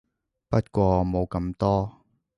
[0.49, 2.01] 不過冇咁多